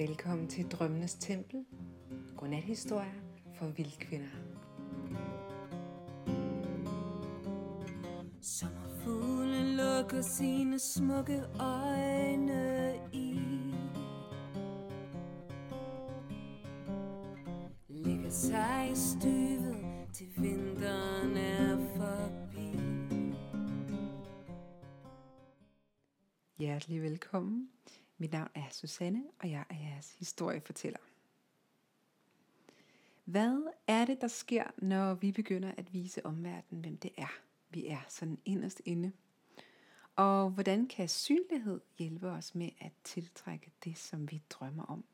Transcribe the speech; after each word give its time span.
Velkommen 0.00 0.48
til 0.48 0.68
Drømmenes 0.68 1.14
Tempel. 1.14 1.64
Godnathistorier 2.36 3.20
for 3.58 3.66
vildkvinder. 3.66 4.28
Sommerfuglen 8.40 9.76
lukker 9.76 10.20
sine 10.22 10.78
smukke 10.78 11.42
øjne 11.58 12.94
i 13.12 13.40
Ligger 17.88 18.30
sig 18.30 18.90
i 18.92 18.96
støvet 18.96 19.76
til 20.12 20.26
vinteren 20.36 21.36
er 21.36 21.76
forbi 21.96 22.80
Hjertelig 26.58 27.02
velkommen. 27.02 27.68
Mit 28.20 28.32
navn 28.32 28.48
er 28.54 28.68
Susanne, 28.70 29.24
og 29.38 29.50
jeg 29.50 29.64
er 29.70 29.74
jeres 29.74 30.16
historiefortæller. 30.18 30.98
Hvad 33.24 33.72
er 33.86 34.04
det, 34.04 34.20
der 34.20 34.28
sker, 34.28 34.64
når 34.76 35.14
vi 35.14 35.32
begynder 35.32 35.72
at 35.76 35.94
vise 35.94 36.26
omverdenen, 36.26 36.80
hvem 36.80 36.96
det 36.96 37.10
er, 37.16 37.40
vi 37.70 37.86
er 37.86 38.00
sådan 38.08 38.38
inderst 38.44 38.82
inde? 38.84 39.12
Og 40.16 40.50
hvordan 40.50 40.88
kan 40.88 41.08
synlighed 41.08 41.80
hjælpe 41.98 42.30
os 42.30 42.54
med 42.54 42.70
at 42.78 42.92
tiltrække 43.04 43.72
det, 43.84 43.98
som 43.98 44.30
vi 44.30 44.42
drømmer 44.50 44.84
om? 44.84 45.04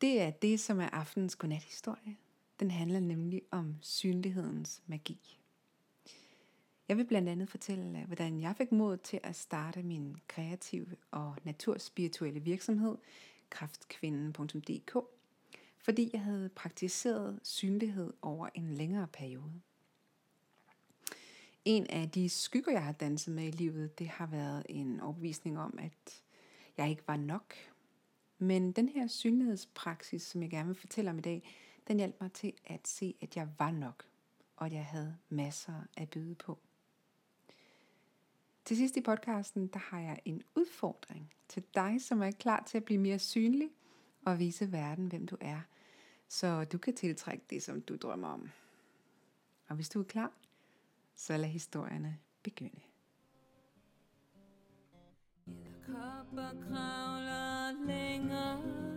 Det 0.00 0.20
er 0.20 0.30
det, 0.30 0.60
som 0.60 0.80
er 0.80 0.88
aftens 0.88 1.36
godnathistorie. 1.36 2.16
Den 2.60 2.70
handler 2.70 3.00
nemlig 3.00 3.42
om 3.50 3.76
synlighedens 3.80 4.82
magi. 4.86 5.39
Jeg 6.90 6.98
vil 6.98 7.04
blandt 7.04 7.28
andet 7.28 7.48
fortælle, 7.48 7.98
øh, 7.98 8.06
hvordan 8.06 8.40
jeg 8.40 8.56
fik 8.56 8.72
mod 8.72 8.96
til 8.96 9.20
at 9.22 9.36
starte 9.36 9.82
min 9.82 10.16
kreative 10.28 10.96
og 11.10 11.36
naturspirituelle 11.44 12.40
virksomhed, 12.40 12.96
kraftkvinden.dk, 13.50 14.96
fordi 15.78 16.10
jeg 16.12 16.20
havde 16.20 16.48
praktiseret 16.48 17.40
synlighed 17.42 18.12
over 18.22 18.48
en 18.54 18.74
længere 18.74 19.06
periode. 19.06 19.52
En 21.64 21.86
af 21.90 22.10
de 22.10 22.28
skygger, 22.28 22.72
jeg 22.72 22.84
har 22.84 22.92
danset 22.92 23.34
med 23.34 23.44
i 23.44 23.50
livet, 23.50 23.98
det 23.98 24.08
har 24.08 24.26
været 24.26 24.66
en 24.68 25.00
overbevisning 25.00 25.58
om, 25.58 25.78
at 25.78 26.22
jeg 26.76 26.90
ikke 26.90 27.08
var 27.08 27.16
nok. 27.16 27.54
Men 28.38 28.72
den 28.72 28.88
her 28.88 29.06
synlighedspraksis, 29.06 30.22
som 30.22 30.42
jeg 30.42 30.50
gerne 30.50 30.66
vil 30.66 30.76
fortælle 30.76 31.10
om 31.10 31.18
i 31.18 31.22
dag, 31.22 31.56
den 31.88 31.96
hjalp 31.96 32.20
mig 32.20 32.32
til 32.32 32.52
at 32.64 32.88
se, 32.88 33.14
at 33.20 33.36
jeg 33.36 33.48
var 33.58 33.70
nok, 33.70 34.04
og 34.56 34.66
at 34.66 34.72
jeg 34.72 34.84
havde 34.84 35.16
masser 35.28 35.74
at 35.96 36.10
byde 36.10 36.34
på. 36.34 36.58
Til 38.70 38.76
sidst 38.76 38.96
i 38.96 39.00
podcasten, 39.00 39.66
der 39.66 39.78
har 39.78 40.00
jeg 40.00 40.20
en 40.24 40.42
udfordring 40.54 41.32
til 41.48 41.62
dig, 41.74 42.00
som 42.00 42.22
er 42.22 42.30
klar 42.30 42.62
til 42.66 42.78
at 42.78 42.84
blive 42.84 43.00
mere 43.00 43.18
synlig 43.18 43.70
og 44.24 44.38
vise 44.38 44.72
verden, 44.72 45.06
hvem 45.06 45.26
du 45.26 45.36
er, 45.40 45.60
så 46.28 46.64
du 46.64 46.78
kan 46.78 46.94
tiltrække 46.94 47.44
det, 47.50 47.62
som 47.62 47.80
du 47.82 47.96
drømmer 47.96 48.28
om. 48.28 48.50
Og 49.68 49.76
hvis 49.76 49.88
du 49.88 50.00
er 50.00 50.04
klar, 50.04 50.32
så 51.14 51.36
lad 51.36 51.48
historierne 51.48 52.18
begynde. 52.42 52.80
Kopper 55.86 56.68
kravler 56.68 57.86
længere 57.86 58.89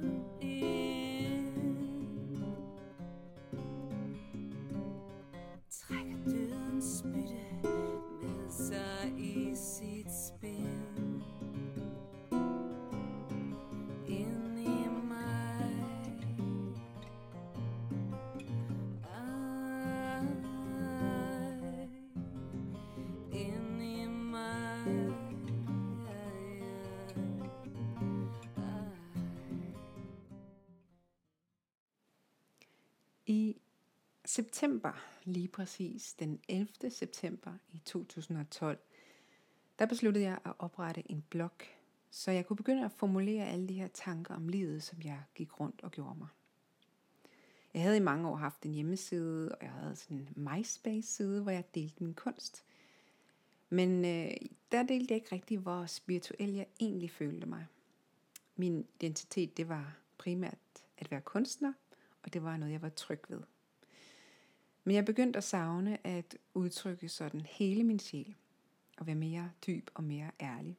september, 34.34 34.92
lige 35.24 35.48
præcis 35.48 36.14
den 36.14 36.40
11. 36.50 36.90
september 36.90 37.54
i 37.72 37.78
2012, 37.86 38.80
der 39.80 39.86
besluttede 39.86 40.26
jeg 40.26 40.40
at 40.46 40.54
oprette 40.60 41.12
en 41.12 41.24
blog, 41.30 41.52
så 42.10 42.32
jeg 42.32 42.46
kunne 42.46 42.58
begynde 42.58 42.86
at 42.86 42.92
formulere 42.92 43.48
alle 43.48 43.68
de 43.68 43.74
her 43.74 43.88
tanker 43.88 44.36
om 44.36 44.48
livet, 44.48 44.84
som 44.84 45.02
jeg 45.04 45.24
gik 45.36 45.60
rundt 45.60 45.82
og 45.84 45.92
gjorde 45.92 46.20
mig. 46.20 46.28
Jeg 47.74 47.82
havde 47.82 47.98
i 47.98 48.00
mange 48.00 48.30
år 48.30 48.36
haft 48.36 48.64
en 48.64 48.74
hjemmeside, 48.74 49.52
og 49.52 49.58
jeg 49.62 49.72
havde 49.72 49.96
sådan 49.96 50.18
en 50.18 50.30
MySpace-side, 50.36 51.42
hvor 51.42 51.52
jeg 51.52 51.76
delte 51.76 52.04
min 52.04 52.14
kunst. 52.14 52.64
Men 53.70 54.06
øh, 54.06 54.32
der 54.72 54.84
delte 54.84 55.12
jeg 55.14 55.16
ikke 55.16 55.36
rigtig, 55.36 55.58
hvor 55.58 55.86
spirituel 55.86 56.54
jeg 56.54 56.68
egentlig 56.80 57.12
følte 57.12 57.48
mig. 57.48 57.68
Min 58.56 58.88
identitet, 58.96 59.58
det 59.58 59.70
var 59.70 59.98
primært 60.18 60.58
at 60.98 61.12
være 61.12 61.22
kunstner, 61.22 61.74
og 62.24 62.34
det 62.34 62.44
var 62.44 62.58
noget, 62.58 62.74
jeg 62.74 62.82
var 62.82 62.90
tryg 62.90 63.20
ved. 63.30 63.42
Men 64.84 64.96
jeg 64.96 65.06
begyndte 65.06 65.38
at 65.38 65.44
savne 65.44 66.08
at 66.08 66.38
udtrykke 66.54 67.10
sådan 67.10 67.42
hele 67.42 67.84
min 67.84 68.00
sjæl, 68.00 68.36
og 68.98 69.08
være 69.08 69.16
mere 69.16 69.52
dyb 69.68 69.90
og 69.94 70.04
mere 70.04 70.32
ærlig. 70.42 70.78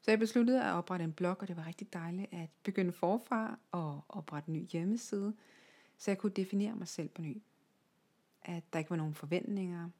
Så 0.00 0.10
jeg 0.10 0.18
besluttede 0.18 0.64
at 0.64 0.72
oprette 0.72 1.04
en 1.04 1.12
blog, 1.12 1.36
og 1.40 1.48
det 1.48 1.56
var 1.56 1.66
rigtig 1.66 1.92
dejligt 1.92 2.32
at 2.32 2.48
begynde 2.62 2.92
forfra 2.92 3.58
og 3.72 4.00
oprette 4.08 4.48
en 4.48 4.54
ny 4.54 4.68
hjemmeside, 4.68 5.34
så 5.98 6.10
jeg 6.10 6.18
kunne 6.18 6.32
definere 6.32 6.76
mig 6.76 6.88
selv 6.88 7.08
på 7.08 7.22
ny. 7.22 7.42
At 8.42 8.62
der 8.72 8.78
ikke 8.78 8.90
var 8.90 8.96
nogen 8.96 9.14
forventninger, 9.14 9.90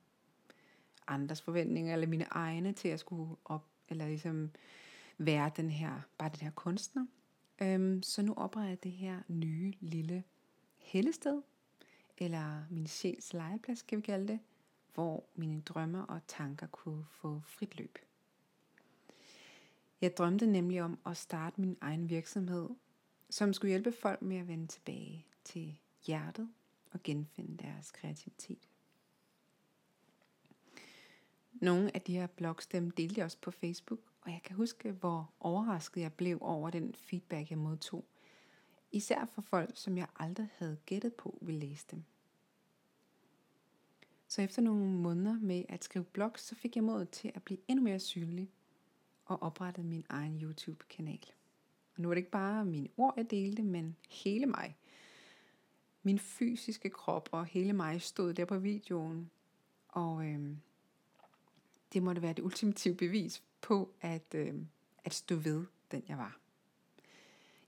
andres 1.07 1.43
forventninger 1.43 1.93
eller 1.93 2.07
mine 2.07 2.27
egne 2.31 2.73
til 2.73 2.89
at 2.89 3.01
skulle 3.01 3.37
op, 3.45 3.67
eller 3.89 4.07
ligesom 4.07 4.51
være 5.19 5.51
den 5.57 5.71
her, 5.71 6.01
bare 6.19 6.29
den 6.29 6.41
her 6.41 6.51
kunstner. 6.51 7.07
Øhm, 7.63 8.03
så 8.03 8.23
nu 8.23 8.35
opretter 8.35 8.69
jeg 8.69 8.83
det 8.83 8.93
her 8.93 9.21
nye 9.29 9.73
lille 9.81 10.25
hellested, 10.77 11.43
eller 12.19 12.65
min 12.71 12.87
sjæls 12.87 13.33
legeplads, 13.33 13.83
kan 13.83 13.99
vi 13.99 14.03
kalde 14.03 14.29
det, 14.29 14.41
hvor 14.95 15.25
mine 15.35 15.61
drømmer 15.61 16.03
og 16.03 16.21
tanker 16.27 16.67
kunne 16.67 17.05
få 17.11 17.41
frit 17.45 17.77
løb. 17.79 17.99
Jeg 20.01 20.17
drømte 20.17 20.47
nemlig 20.47 20.83
om 20.83 20.99
at 21.07 21.17
starte 21.17 21.61
min 21.61 21.77
egen 21.81 22.11
virksomhed, 22.11 22.69
som 23.31 23.53
skulle 23.53 23.71
hjælpe 23.71 23.93
folk 23.93 24.23
med 24.23 24.37
at 24.37 24.49
vende 24.49 24.67
tilbage 24.67 25.27
til 25.45 25.79
hjertet 26.07 26.49
og 26.91 27.03
genfinde 27.03 27.57
deres 27.57 27.91
kreativitet. 27.91 28.69
Nogle 31.53 31.91
af 31.95 32.03
de 32.03 32.13
her 32.13 32.27
blogs, 32.27 32.67
dem 32.67 32.91
delte 32.91 33.19
jeg 33.19 33.25
også 33.25 33.39
på 33.41 33.51
Facebook, 33.51 34.01
og 34.21 34.31
jeg 34.31 34.41
kan 34.45 34.57
huske, 34.57 34.93
hvor 34.93 35.33
overrasket 35.41 36.01
jeg 36.01 36.13
blev 36.13 36.39
over 36.41 36.71
den 36.71 36.95
feedback, 36.95 37.51
jeg 37.51 37.59
modtog. 37.59 38.05
Især 38.93 39.25
for 39.25 39.43
folk, 39.43 39.71
som 39.75 39.97
jeg 39.97 40.07
aldrig 40.17 40.49
havde 40.57 40.77
gættet 40.87 41.15
på 41.15 41.39
ville 41.43 41.61
læse 41.61 41.87
dem. 41.91 42.05
Så 44.29 44.43
efter 44.43 44.63
nogle 44.63 44.85
måneder 44.85 45.39
med 45.41 45.65
at 45.69 45.85
skrive 45.85 46.05
blogs, 46.05 46.43
så 46.43 46.55
fik 46.55 46.77
jeg 46.77 46.85
mod 46.85 47.07
til 47.07 47.33
at 47.35 47.43
blive 47.43 47.59
endnu 47.69 47.85
mere 47.85 47.99
synlig 47.99 48.51
og 49.25 49.43
oprettede 49.43 49.87
min 49.87 50.05
egen 50.09 50.43
YouTube-kanal. 50.43 51.27
Og 51.97 52.03
nu 52.03 52.11
er 52.11 52.15
det 52.15 52.19
ikke 52.19 52.31
bare 52.31 52.65
mine 52.65 52.89
ord, 52.97 53.15
jeg 53.17 53.31
delte, 53.31 53.63
men 53.63 53.97
hele 54.09 54.47
mig. 54.47 54.77
Min 56.03 56.19
fysiske 56.19 56.91
krop 56.91 57.29
og 57.33 57.47
hele 57.47 57.73
mig 57.73 58.03
stod 58.03 58.35
der 58.35 58.45
på 58.45 58.59
videoen. 58.59 59.31
Og 59.89 60.27
øhm, 60.27 60.57
det 61.93 62.03
måtte 62.03 62.23
være 62.23 62.33
det 62.33 62.43
ultimative 62.43 62.95
bevis 62.95 63.43
på 63.61 63.95
at, 64.01 64.35
øhm, 64.35 64.69
at 65.05 65.15
stå 65.15 65.35
ved 65.35 65.65
den 65.91 66.03
jeg 66.09 66.19
var. 66.19 66.46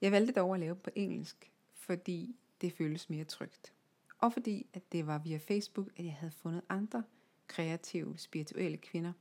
Jeg 0.00 0.12
valgte 0.12 0.32
dog 0.32 0.54
at 0.54 0.60
lave 0.60 0.76
på 0.76 0.90
engelsk, 0.94 1.52
fordi 1.72 2.36
det 2.60 2.72
føles 2.72 3.10
mere 3.10 3.24
trygt. 3.24 3.72
Og 4.18 4.32
fordi 4.32 4.66
at 4.72 4.92
det 4.92 5.06
var 5.06 5.18
via 5.18 5.38
Facebook, 5.38 5.88
at 5.96 6.04
jeg 6.04 6.14
havde 6.14 6.32
fundet 6.32 6.62
andre 6.68 7.04
kreative, 7.46 8.18
spirituelle 8.18 8.76
kvinder, 8.76 9.12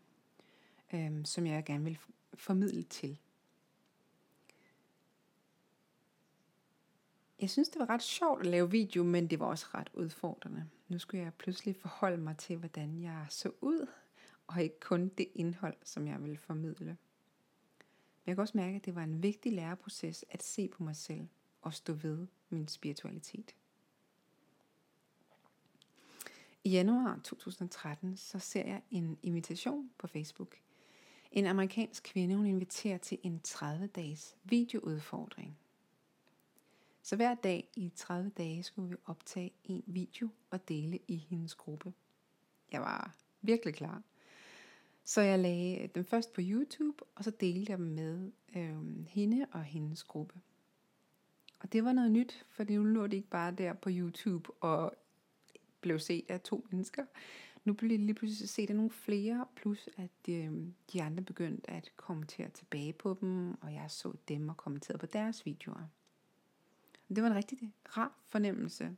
øhm, 0.94 1.25
som 1.25 1.45
jeg 1.45 1.65
gerne 1.65 1.83
ville 1.83 2.00
formidle 2.33 2.83
til. 2.83 3.19
Jeg 7.39 7.50
synes, 7.50 7.69
det 7.69 7.79
var 7.79 7.89
ret 7.89 8.03
sjovt 8.03 8.39
at 8.39 8.45
lave 8.45 8.71
video, 8.71 9.03
men 9.03 9.27
det 9.27 9.39
var 9.39 9.45
også 9.45 9.65
ret 9.74 9.89
udfordrende. 9.94 10.69
Nu 10.88 11.00
skulle 11.00 11.24
jeg 11.24 11.33
pludselig 11.33 11.75
forholde 11.75 12.18
mig 12.18 12.38
til, 12.38 12.57
hvordan 12.57 13.01
jeg 13.01 13.25
så 13.29 13.51
ud, 13.62 13.88
og 14.47 14.63
ikke 14.63 14.79
kun 14.79 15.07
det 15.07 15.27
indhold, 15.35 15.77
som 15.83 16.07
jeg 16.07 16.24
ville 16.24 16.38
formidle. 16.38 16.97
Men 18.27 18.31
jeg 18.31 18.35
kan 18.35 18.41
også 18.41 18.57
mærke, 18.57 18.75
at 18.75 18.85
det 18.85 18.95
var 18.95 19.03
en 19.03 19.24
vigtig 19.24 19.53
læreproces 19.53 20.25
at 20.29 20.44
se 20.44 20.68
på 20.68 20.83
mig 20.83 20.95
selv 20.95 21.27
og 21.62 21.74
stå 21.74 21.94
ved 21.94 22.27
min 22.50 22.68
spiritualitet. 22.68 23.56
I 26.63 26.69
januar 26.69 27.19
2013, 27.24 28.18
så 28.18 28.39
ser 28.39 28.65
jeg 28.65 28.81
en 28.91 29.18
invitation 29.24 29.91
på 29.97 30.07
Facebook 30.07 30.62
En 31.31 31.45
amerikansk 31.45 32.03
kvinde, 32.03 32.35
hun 32.35 32.45
inviterer 32.45 32.97
til 32.97 33.18
en 33.24 33.41
30-dages 33.47 34.35
videoudfordring. 34.44 35.59
Så 37.01 37.15
hver 37.15 37.35
dag 37.35 37.69
i 37.75 37.91
30 37.95 38.29
dage 38.29 38.63
skulle 38.63 38.89
vi 38.89 38.95
optage 39.06 39.53
en 39.63 39.83
video 39.85 40.29
og 40.50 40.69
dele 40.69 41.00
i 41.07 41.15
hendes 41.15 41.56
gruppe. 41.56 41.94
Jeg 42.71 42.81
var 42.81 43.15
virkelig 43.41 43.74
klar. 43.74 44.01
Så 45.07 45.21
jeg 45.21 45.39
lagde 45.39 45.88
dem 45.95 46.06
først 46.06 46.33
på 46.33 46.42
YouTube, 46.44 47.04
og 47.15 47.24
så 47.24 47.31
delte 47.31 47.71
jeg 47.71 47.77
dem 47.77 47.88
med 47.88 48.31
øh, 48.56 49.07
hende 49.07 49.48
og 49.51 49.63
hendes 49.63 50.04
gruppe. 50.04 50.36
Og 51.59 51.74
det 51.74 51.83
var 51.83 51.94
noget 51.94 52.12
nyt, 52.12 52.45
for 52.50 52.63
nu 52.69 52.83
lå 52.83 53.04
det 53.04 53.13
ikke 53.13 53.30
bare 53.30 53.51
der 53.51 53.74
på 53.74 53.89
YouTube 53.94 54.51
og 54.51 54.94
blev 55.81 56.00
set 56.00 56.25
af 56.30 56.42
to 56.42 56.68
mennesker. 56.71 57.06
Nu 57.65 57.74
blev 57.74 57.89
det 57.89 58.00
lige 58.00 58.13
pludselig 58.13 58.50
set 58.50 58.69
af 58.69 58.75
nogle 58.75 58.92
flere, 58.92 59.45
plus 59.56 59.89
at 59.98 60.09
de, 60.25 60.74
de 60.94 61.04
andre 61.04 61.24
begyndte 61.24 61.69
at 61.69 61.92
kommentere 61.95 62.50
tilbage 62.50 62.94
på 62.94 63.18
dem, 63.21 63.62
og 63.62 63.74
jeg 63.74 63.92
så 63.92 64.13
dem 64.27 64.50
og 64.50 64.57
kommenterede 64.57 65.00
på 65.00 65.06
deres 65.06 65.45
videoer. 65.45 65.88
Det 67.10 67.24
var 67.24 67.30
en 67.30 67.36
rigtig 67.36 67.74
rar 67.98 68.13
fornemmelse 68.25 68.95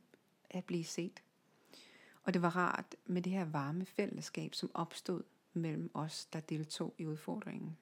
at 0.50 0.64
blive 0.64 0.84
set. 0.84 1.22
Og 2.22 2.34
det 2.34 2.42
var 2.42 2.56
rart 2.56 2.96
med 3.06 3.22
det 3.22 3.32
her 3.32 3.44
varme 3.44 3.84
fællesskab, 3.84 4.54
som 4.54 4.70
opstod 4.74 5.22
mellem 5.52 5.90
os, 5.94 6.26
der 6.26 6.40
deltog 6.40 6.94
i 6.98 7.06
udfordringen. 7.06 7.76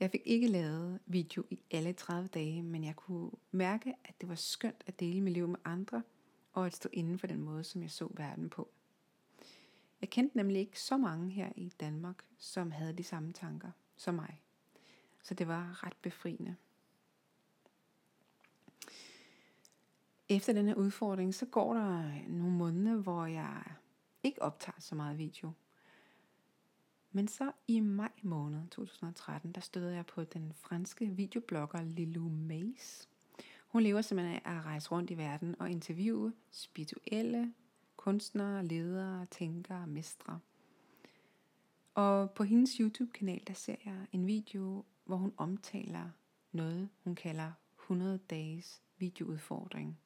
Jeg 0.00 0.10
fik 0.10 0.22
ikke 0.24 0.48
lavet 0.48 1.00
video 1.06 1.44
i 1.50 1.60
alle 1.70 1.92
30 1.92 2.28
dage, 2.28 2.62
men 2.62 2.84
jeg 2.84 2.96
kunne 2.96 3.30
mærke, 3.50 3.94
at 4.04 4.20
det 4.20 4.28
var 4.28 4.34
skønt 4.34 4.84
at 4.86 5.00
dele 5.00 5.20
mit 5.20 5.32
liv 5.32 5.48
med 5.48 5.58
andre, 5.64 6.02
og 6.52 6.66
at 6.66 6.74
stå 6.74 6.88
inden 6.92 7.18
for 7.18 7.26
den 7.26 7.40
måde, 7.40 7.64
som 7.64 7.82
jeg 7.82 7.90
så 7.90 8.08
verden 8.10 8.50
på. 8.50 8.68
Jeg 10.00 10.10
kendte 10.10 10.36
nemlig 10.36 10.60
ikke 10.60 10.80
så 10.80 10.96
mange 10.96 11.30
her 11.30 11.52
i 11.56 11.68
Danmark, 11.80 12.24
som 12.38 12.70
havde 12.70 12.92
de 12.92 13.02
samme 13.02 13.32
tanker 13.32 13.70
som 13.96 14.14
mig. 14.14 14.42
Så 15.22 15.34
det 15.34 15.48
var 15.48 15.84
ret 15.86 15.96
befriende. 16.02 16.56
Efter 20.28 20.52
den 20.52 20.66
her 20.66 20.74
udfordring, 20.74 21.34
så 21.34 21.46
går 21.46 21.74
der 21.74 22.28
nogle 22.28 22.56
måneder, 22.56 22.96
hvor 22.96 23.26
jeg 23.26 23.62
ikke 24.22 24.42
optager 24.42 24.80
så 24.80 24.94
meget 24.94 25.18
video. 25.18 25.52
Men 27.12 27.28
så 27.28 27.52
i 27.68 27.80
maj 27.80 28.12
måned 28.22 28.68
2013, 28.68 29.52
der 29.52 29.60
støder 29.60 29.90
jeg 29.90 30.06
på 30.06 30.24
den 30.24 30.52
franske 30.54 31.06
videoblogger 31.06 31.82
Lilou 31.82 32.28
Mays. 32.28 33.08
Hun 33.66 33.82
lever 33.82 34.00
simpelthen 34.00 34.40
af 34.44 34.56
at 34.56 34.64
rejse 34.64 34.90
rundt 34.90 35.10
i 35.10 35.16
verden 35.16 35.60
og 35.60 35.70
interviewe 35.70 36.32
spirituelle 36.50 37.54
kunstnere, 37.96 38.64
ledere, 38.64 39.26
tænkere 39.30 39.86
mestre. 39.86 40.40
Og 41.94 42.30
på 42.30 42.44
hendes 42.44 42.76
YouTube-kanal, 42.76 43.42
der 43.46 43.54
ser 43.54 43.76
jeg 43.84 44.06
en 44.12 44.26
video, 44.26 44.84
hvor 45.04 45.16
hun 45.16 45.32
omtaler 45.36 46.10
noget, 46.52 46.88
hun 47.04 47.14
kalder 47.14 47.52
100 47.78 48.18
dages 48.18 48.82
videoudfordring. 48.98 49.98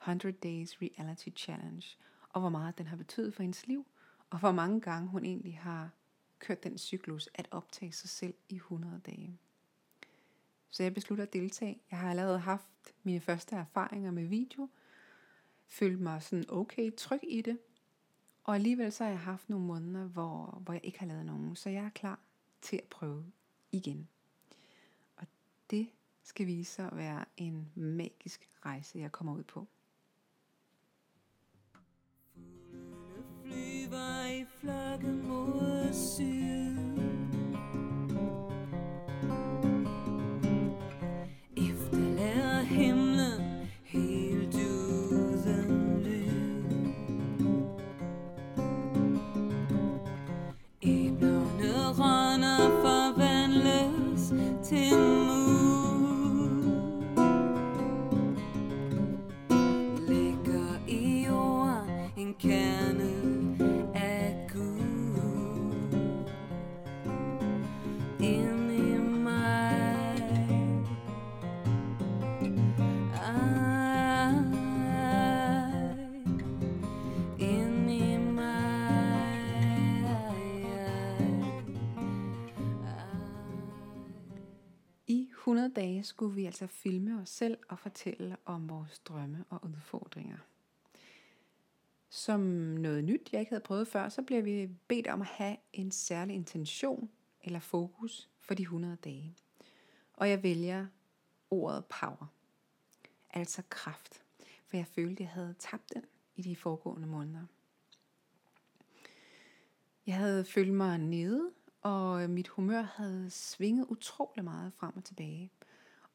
100 0.00 0.32
Days 0.32 0.82
Reality 0.82 1.28
Challenge, 1.36 1.86
og 2.28 2.40
hvor 2.40 2.50
meget 2.50 2.78
den 2.78 2.86
har 2.86 2.96
betydet 2.96 3.34
for 3.34 3.42
hendes 3.42 3.66
liv, 3.66 3.86
og 4.30 4.38
hvor 4.38 4.52
mange 4.52 4.80
gange 4.80 5.08
hun 5.08 5.24
egentlig 5.24 5.58
har 5.58 5.90
kørt 6.38 6.62
den 6.62 6.78
cyklus 6.78 7.28
at 7.34 7.48
optage 7.50 7.92
sig 7.92 8.10
selv 8.10 8.34
i 8.48 8.54
100 8.54 9.00
dage. 9.06 9.38
Så 10.68 10.82
jeg 10.82 10.94
beslutter 10.94 11.24
at 11.24 11.32
deltage. 11.32 11.80
Jeg 11.90 11.98
har 11.98 12.10
allerede 12.10 12.38
haft 12.38 12.70
mine 13.02 13.20
første 13.20 13.56
erfaringer 13.56 14.10
med 14.10 14.26
video, 14.26 14.68
følt 15.66 16.00
mig 16.00 16.22
sådan 16.22 16.44
okay 16.48 16.96
tryg 16.96 17.20
i 17.22 17.42
det, 17.42 17.58
og 18.44 18.54
alligevel 18.54 18.92
så 18.92 19.04
har 19.04 19.10
jeg 19.10 19.20
haft 19.20 19.48
nogle 19.48 19.66
måneder, 19.66 20.04
hvor, 20.04 20.62
hvor 20.64 20.72
jeg 20.72 20.84
ikke 20.84 20.98
har 20.98 21.06
lavet 21.06 21.26
nogen, 21.26 21.56
så 21.56 21.70
jeg 21.70 21.84
er 21.84 21.90
klar 21.90 22.18
til 22.60 22.76
at 22.76 22.88
prøve 22.88 23.32
igen. 23.72 24.08
Og 25.16 25.26
det 25.70 25.88
skal 26.22 26.46
vise 26.46 26.72
sig 26.72 26.86
at 26.86 26.96
være 26.96 27.24
en 27.36 27.72
magisk 27.74 28.50
rejse, 28.64 28.98
jeg 28.98 29.12
kommer 29.12 29.34
ud 29.34 29.42
på. 29.42 29.68
Flyver 33.88 34.26
i 34.26 34.46
flokke 34.60 35.12
mod 35.28 35.92
100 85.48 85.72
dage 85.76 86.04
skulle 86.04 86.34
vi 86.34 86.44
altså 86.44 86.66
filme 86.66 87.20
os 87.20 87.28
selv 87.28 87.58
og 87.68 87.78
fortælle 87.78 88.36
om 88.44 88.68
vores 88.68 88.98
drømme 88.98 89.44
og 89.50 89.64
udfordringer. 89.64 90.38
Som 92.08 92.40
noget 92.40 93.04
nyt, 93.04 93.28
jeg 93.32 93.40
ikke 93.40 93.50
havde 93.50 93.62
prøvet 93.62 93.88
før, 93.88 94.08
så 94.08 94.22
bliver 94.22 94.42
vi 94.42 94.70
bedt 94.88 95.06
om 95.06 95.20
at 95.20 95.26
have 95.26 95.56
en 95.72 95.90
særlig 95.90 96.36
intention 96.36 97.10
eller 97.42 97.60
fokus 97.60 98.30
for 98.38 98.54
de 98.54 98.62
100 98.62 98.96
dage. 98.96 99.36
Og 100.14 100.30
jeg 100.30 100.42
vælger 100.42 100.86
ordet 101.50 101.84
power, 101.84 102.32
altså 103.30 103.62
kraft, 103.68 104.22
for 104.66 104.76
jeg 104.76 104.86
følte, 104.86 105.22
jeg 105.22 105.30
havde 105.30 105.54
tabt 105.58 105.94
den 105.94 106.04
i 106.36 106.42
de 106.42 106.56
foregående 106.56 107.06
måneder. 107.06 107.44
Jeg 110.06 110.14
havde 110.16 110.44
følt 110.44 110.72
mig 110.72 110.98
nede, 110.98 111.50
og 111.82 112.22
øh, 112.22 112.30
mit 112.30 112.48
humør 112.48 112.82
havde 112.82 113.30
svinget 113.30 113.86
utrolig 113.88 114.44
meget 114.44 114.72
frem 114.76 114.96
og 114.96 115.04
tilbage. 115.04 115.50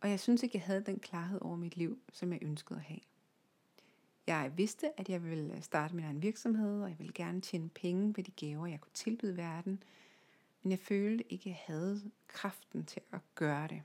Og 0.01 0.10
jeg 0.10 0.20
synes 0.20 0.43
ikke, 0.43 0.58
jeg 0.58 0.65
havde 0.65 0.84
den 0.86 1.00
klarhed 1.00 1.41
over 1.41 1.55
mit 1.55 1.77
liv, 1.77 2.00
som 2.12 2.34
jeg 2.34 2.43
ønskede 2.43 2.79
at 2.79 2.86
have. 2.86 3.00
Jeg 4.27 4.51
vidste, 4.55 5.00
at 5.00 5.10
jeg 5.10 5.24
ville 5.24 5.53
øh, 5.53 5.62
starte 5.62 5.96
min 5.96 6.05
egen 6.05 6.22
virksomhed, 6.22 6.82
og 6.82 6.89
jeg 6.89 7.00
ville 7.00 7.13
gerne 7.13 7.41
tjene 7.41 7.70
penge 7.70 8.13
ved 8.17 8.24
de 8.24 8.32
gaver, 8.32 8.67
jeg 8.67 8.82
kunne 8.82 8.93
tilbyde 8.93 9.38
verden. 9.38 9.84
Men 10.63 10.72
jeg 10.72 10.79
følte 10.79 11.34
ikke, 11.34 11.41
at 11.41 11.46
jeg 11.46 11.60
havde 11.65 12.12
kraften 12.27 12.86
til 12.86 13.01
at 13.12 13.20
gøre 13.36 13.67
det. 13.67 13.82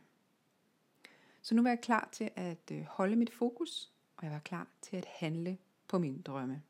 Så 1.42 1.54
nu 1.54 1.62
var 1.62 1.68
jeg 1.68 1.80
klar 1.80 2.08
til 2.12 2.30
at 2.37 2.70
øh, 2.73 2.82
holde 2.82 3.16
mit 3.16 3.35
fokus, 3.35 3.92
og 4.16 4.25
jeg 4.25 4.32
var 4.32 4.38
klar 4.38 4.66
til 4.82 4.97
at 4.97 5.06
handle 5.18 5.58
på 5.88 5.99
mine 5.99 6.23
drømme. 6.23 6.62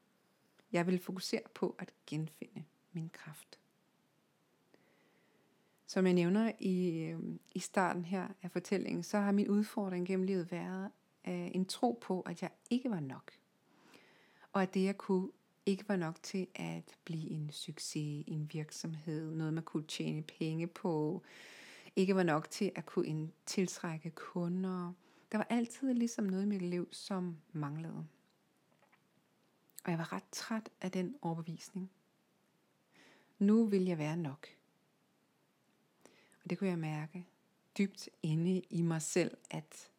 Jeg 0.72 0.86
ville 0.86 1.00
fokusere 1.00 1.42
på 1.54 1.76
at 1.78 1.92
genfinde 2.06 2.64
min 2.92 3.08
kraft. 3.08 3.58
Som 5.88 6.07
jeg 6.07 6.14
nævner 6.14 6.52
i, 6.59 6.99
øh, 6.99 7.18
i 7.54 7.59
starten 7.59 8.04
her 8.04 8.28
af 8.42 8.50
fortællingen, 8.50 9.02
så 9.02 9.18
har 9.18 9.33
min 9.33 9.49
udfordring 9.49 10.07
gennem 10.07 10.26
livet 10.26 10.52
været 10.52 10.90
øh, 11.28 11.50
en 11.54 11.64
tro 11.64 11.99
på, 12.00 12.21
at 12.21 12.42
jeg 12.42 12.50
ikke 12.71 12.90
var 12.90 13.00
nok. 13.00 13.33
Og 14.52 14.62
at 14.62 14.75
det 14.75 14.85
jeg 14.85 14.99
kunne 14.99 15.28
ikke 15.66 15.88
var 15.88 15.97
nok 15.97 16.23
til 16.23 16.47
at 16.54 16.97
blive 17.04 17.30
en 17.30 17.50
succes, 17.50 18.25
en 18.26 18.50
virksomhed, 18.52 19.35
noget 19.35 19.54
man 19.54 19.64
kunne 19.64 19.87
tjene 19.87 20.23
penge 20.23 20.66
på, 20.66 21.23
ikke 21.97 22.16
var 22.16 22.23
nok 22.23 22.50
til 22.50 22.73
at 22.75 22.87
kunne 22.87 23.30
tiltrække 23.47 24.11
kunder. 24.11 24.92
Der 25.33 25.38
var 25.38 25.47
altid 25.50 25.95
ligesom 25.95 26.25
noget 26.25 26.42
i 26.42 26.47
mit 26.47 26.62
liv, 26.62 26.88
som 26.92 27.37
manglede. 27.52 28.07
Og 29.85 29.90
jeg 29.90 29.99
var 29.99 30.12
ret 30.12 30.28
træt 30.33 30.68
af 30.80 30.90
den 30.90 31.14
overbevisning. 31.23 31.90
Nu 33.38 33.64
vil 33.64 33.85
jeg 33.85 33.99
være 33.99 34.16
nok. 34.16 34.57
Og 36.48 36.50
det 36.50 36.58
kunne 36.58 36.70
jeg 36.70 36.78
mærke 36.78 37.26
dybt 37.78 38.08
inde 38.22 38.62
i 38.70 38.82
mig 38.82 39.02
selv, 39.02 39.36
at 39.50 39.90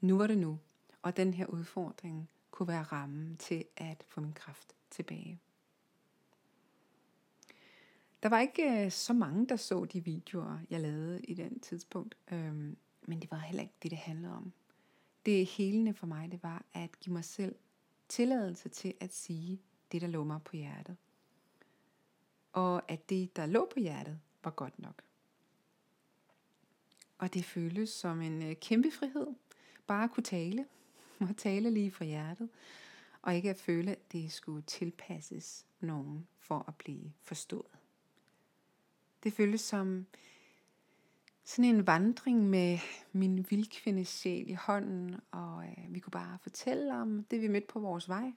nu 0.00 0.18
var 0.18 0.26
det 0.26 0.38
nu, 0.38 0.58
og 1.02 1.16
den 1.16 1.34
her 1.34 1.46
udfordring 1.46 2.28
kunne 2.50 2.68
være 2.68 2.82
rammen 2.82 3.36
til 3.36 3.64
at 3.76 4.04
få 4.08 4.20
min 4.20 4.32
kraft 4.32 4.74
tilbage. 4.90 5.40
Der 8.22 8.28
var 8.28 8.40
ikke 8.40 8.84
øh, 8.84 8.90
så 8.90 9.12
mange, 9.12 9.46
der 9.46 9.56
så 9.56 9.84
de 9.84 10.04
videoer, 10.04 10.58
jeg 10.70 10.80
lavede 10.80 11.20
i 11.24 11.34
den 11.34 11.60
tidspunkt, 11.60 12.16
øhm, 12.32 12.76
men 13.02 13.22
det 13.22 13.30
var 13.30 13.38
heller 13.38 13.62
ikke 13.62 13.74
det, 13.82 13.90
det 13.90 13.98
handlede 13.98 14.36
om. 14.36 14.52
Det 15.26 15.46
helende 15.46 15.94
for 15.94 16.06
mig, 16.06 16.32
det 16.32 16.42
var 16.42 16.64
at 16.72 17.00
give 17.00 17.12
mig 17.12 17.24
selv 17.24 17.54
tilladelse 18.08 18.68
til 18.68 18.94
at 19.00 19.14
sige 19.14 19.60
det, 19.92 20.00
der 20.00 20.08
lå 20.08 20.24
mig 20.24 20.42
på 20.42 20.56
hjertet. 20.56 20.96
og 22.52 22.90
at 22.90 23.10
det, 23.10 23.36
der 23.36 23.46
lå 23.46 23.68
på 23.74 23.80
hjertet, 23.80 24.20
var 24.44 24.50
godt 24.50 24.78
nok. 24.78 25.07
Og 27.18 27.34
det 27.34 27.44
føles 27.44 27.88
som 27.90 28.20
en 28.20 28.42
øh, 28.42 28.56
kæmpe 28.56 28.90
frihed, 28.90 29.26
bare 29.86 30.04
at 30.04 30.10
kunne 30.10 30.24
tale, 30.24 30.66
og 31.20 31.36
tale 31.36 31.70
lige 31.70 31.90
fra 31.90 32.04
hjertet, 32.04 32.48
og 33.22 33.34
ikke 33.34 33.50
at 33.50 33.56
føle, 33.56 33.90
at 33.90 34.12
det 34.12 34.32
skulle 34.32 34.62
tilpasses 34.62 35.66
nogen 35.80 36.26
for 36.38 36.64
at 36.68 36.74
blive 36.74 37.12
forstået. 37.22 37.78
Det 39.22 39.32
føles 39.32 39.60
som 39.60 40.06
sådan 41.44 41.64
en 41.64 41.86
vandring 41.86 42.50
med 42.50 42.78
min 43.12 43.46
vildkvinde 43.50 44.04
sjæl 44.04 44.50
i 44.50 44.52
hånden, 44.52 45.16
og 45.30 45.64
øh, 45.64 45.94
vi 45.94 45.98
kunne 45.98 46.10
bare 46.10 46.38
fortælle 46.42 46.94
om 46.94 47.24
det, 47.24 47.40
vi 47.40 47.48
mødte 47.48 47.66
på 47.66 47.80
vores 47.80 48.08
vej. 48.08 48.32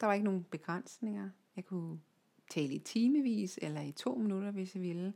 Der 0.00 0.06
var 0.06 0.14
ikke 0.14 0.24
nogen 0.24 0.44
begrænsninger. 0.50 1.30
Jeg 1.56 1.64
kunne 1.64 2.00
tale 2.50 2.74
i 2.74 2.78
timevis 2.78 3.58
eller 3.62 3.80
i 3.80 3.92
to 3.92 4.14
minutter, 4.14 4.50
hvis 4.50 4.74
jeg 4.74 4.82
ville. 4.82 5.12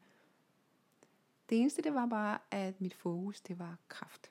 Det 1.48 1.60
eneste, 1.60 1.82
det 1.82 1.94
var 1.94 2.06
bare, 2.06 2.38
at 2.50 2.80
mit 2.80 2.94
fokus, 2.94 3.40
det 3.40 3.58
var 3.58 3.76
kraft. 3.88 4.30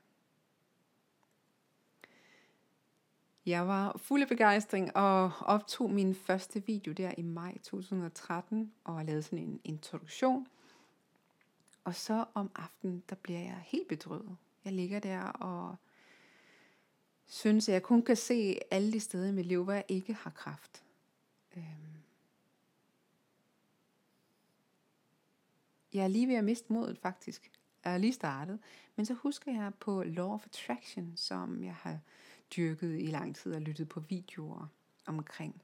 Jeg 3.45 3.67
var 3.67 3.97
fuld 3.97 4.21
af 4.21 4.27
begejstring 4.27 4.97
og 4.97 5.31
optog 5.39 5.91
min 5.91 6.15
første 6.15 6.65
video 6.65 6.93
der 6.93 7.11
i 7.17 7.21
maj 7.21 7.57
2013 7.57 8.73
og 8.83 9.05
lavede 9.05 9.23
sådan 9.23 9.39
en 9.39 9.61
introduktion. 9.63 10.47
Og 11.83 11.95
så 11.95 12.25
om 12.33 12.51
aftenen, 12.55 13.03
der 13.09 13.15
bliver 13.15 13.39
jeg 13.39 13.63
helt 13.65 13.87
bedrøvet. 13.87 14.37
Jeg 14.65 14.73
ligger 14.73 14.99
der 14.99 15.21
og 15.21 15.75
synes, 17.25 17.69
at 17.69 17.73
jeg 17.73 17.83
kun 17.83 18.01
kan 18.01 18.15
se 18.15 18.59
alle 18.71 18.93
de 18.93 18.99
steder 18.99 19.29
i 19.29 19.31
mit 19.31 19.45
liv, 19.45 19.63
hvor 19.63 19.73
jeg 19.73 19.85
ikke 19.87 20.13
har 20.13 20.29
kraft. 20.29 20.83
Øhm. 21.57 21.86
Jeg 25.97 26.03
er 26.03 26.07
lige 26.07 26.27
ved 26.27 26.35
at 26.35 26.43
miste 26.43 26.73
modet 26.73 26.97
faktisk. 26.97 27.51
Jeg 27.85 27.93
er 27.93 27.97
lige 27.97 28.13
startet. 28.13 28.59
Men 28.95 29.05
så 29.05 29.13
husker 29.13 29.51
jeg 29.51 29.71
på 29.79 30.03
Law 30.03 30.33
of 30.33 30.45
Attraction, 30.45 31.13
som 31.15 31.63
jeg 31.63 31.75
har 31.75 31.99
dyrket 32.55 32.99
i 32.99 33.05
lang 33.05 33.35
tid 33.35 33.53
og 33.53 33.61
lyttet 33.61 33.89
på 33.89 33.99
videoer 33.99 34.67
omkring. 35.05 35.61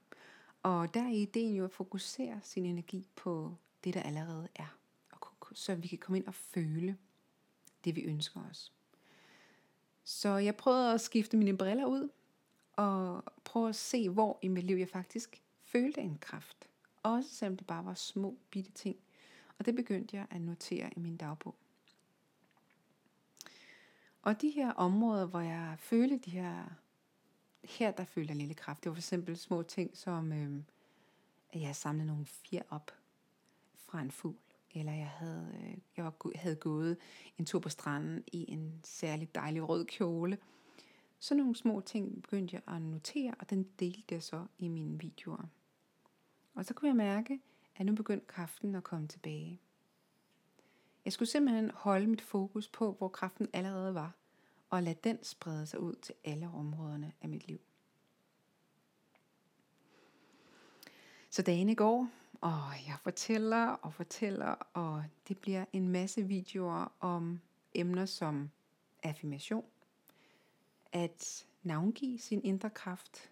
Og 0.63 0.93
der 0.93 1.03
er 1.03 1.09
ideen 1.09 1.55
jo 1.55 1.63
at 1.63 1.71
fokusere 1.71 2.39
sin 2.43 2.65
energi 2.65 3.07
på 3.15 3.55
det, 3.83 3.93
der 3.93 4.01
allerede 4.01 4.47
er. 4.55 4.77
Så 5.53 5.75
vi 5.75 5.87
kan 5.87 5.97
komme 5.97 6.17
ind 6.17 6.27
og 6.27 6.35
føle 6.35 6.97
det, 7.83 7.95
vi 7.95 8.01
ønsker 8.01 8.41
os. 8.49 8.71
Så 10.03 10.29
jeg 10.37 10.55
prøvede 10.55 10.93
at 10.93 11.01
skifte 11.01 11.37
mine 11.37 11.57
briller 11.57 11.85
ud, 11.85 12.09
og 12.75 13.23
prøve 13.43 13.69
at 13.69 13.75
se, 13.75 14.09
hvor 14.09 14.39
i 14.41 14.47
mit 14.47 14.63
liv 14.63 14.77
jeg 14.77 14.89
faktisk 14.89 15.43
følte 15.63 16.01
en 16.01 16.17
kraft. 16.21 16.69
Også 17.03 17.29
selvom 17.29 17.57
det 17.57 17.67
bare 17.67 17.85
var 17.85 17.93
små, 17.93 18.37
bitte 18.49 18.71
ting. 18.71 18.97
Og 19.59 19.65
det 19.65 19.75
begyndte 19.75 20.17
jeg 20.17 20.27
at 20.29 20.41
notere 20.41 20.89
i 20.95 20.99
min 20.99 21.17
dagbog. 21.17 21.55
Og 24.21 24.41
de 24.41 24.49
her 24.49 24.71
områder, 24.71 25.25
hvor 25.25 25.39
jeg 25.39 25.75
følte 25.79 26.17
de 26.17 26.31
her, 26.31 26.63
her 27.63 27.91
der 27.91 28.05
følte 28.05 28.29
jeg 28.29 28.35
en 28.35 28.41
lille 28.41 28.53
kraft, 28.53 28.83
det 28.83 28.89
var 28.89 28.93
for 28.93 28.99
eksempel 28.99 29.37
små 29.37 29.63
ting 29.63 29.97
som, 29.97 30.33
øh, 30.33 30.63
at 31.49 31.61
jeg 31.61 31.75
samlede 31.75 32.07
nogle 32.07 32.25
fjer 32.25 32.61
op 32.69 32.91
fra 33.75 34.01
en 34.01 34.11
fugl, 34.11 34.35
eller 34.71 34.91
jeg 34.93 35.07
havde, 35.07 35.55
øh, 35.63 35.77
jeg 35.97 36.05
var, 36.05 36.37
havde 36.37 36.55
gået 36.55 36.97
en 37.37 37.45
tur 37.45 37.59
på 37.59 37.69
stranden 37.69 38.23
i 38.27 38.51
en 38.51 38.79
særlig 38.83 39.35
dejlig 39.35 39.69
rød 39.69 39.85
kjole. 39.85 40.37
Så 41.19 41.35
nogle 41.35 41.55
små 41.55 41.81
ting 41.81 42.21
begyndte 42.21 42.55
jeg 42.55 42.75
at 42.75 42.81
notere, 42.81 43.35
og 43.39 43.49
den 43.49 43.63
delte 43.79 44.15
jeg 44.15 44.23
så 44.23 44.45
i 44.57 44.67
mine 44.67 44.99
videoer. 44.99 45.49
Og 46.53 46.65
så 46.65 46.73
kunne 46.73 46.87
jeg 46.87 46.95
mærke, 46.95 47.39
at 47.75 47.85
nu 47.85 47.95
begyndte 47.95 48.27
kraften 48.27 48.75
at 48.75 48.83
komme 48.83 49.07
tilbage. 49.07 49.61
Jeg 51.05 51.13
skulle 51.13 51.29
simpelthen 51.29 51.71
holde 51.73 52.07
mit 52.07 52.21
fokus 52.21 52.67
på, 52.67 52.91
hvor 52.91 53.07
kraften 53.07 53.49
allerede 53.53 53.93
var, 53.95 54.15
og 54.69 54.83
lade 54.83 54.99
den 55.03 55.23
sprede 55.23 55.65
sig 55.65 55.79
ud 55.79 55.93
til 55.93 56.15
alle 56.23 56.47
områderne 56.47 57.13
af 57.21 57.29
mit 57.29 57.47
liv. 57.47 57.59
Så 61.29 61.41
dagene 61.41 61.75
går, 61.75 62.09
og 62.41 62.71
jeg 62.87 62.97
fortæller 63.03 63.65
og 63.65 63.93
fortæller, 63.93 64.47
og 64.73 65.03
det 65.27 65.37
bliver 65.37 65.65
en 65.73 65.89
masse 65.89 66.23
videoer 66.23 66.91
om 66.99 67.41
emner 67.73 68.05
som 68.05 68.51
affirmation, 69.03 69.65
at 70.91 71.45
navngive 71.63 72.19
sin 72.19 72.41
indre 72.43 72.69
kraft, 72.69 73.31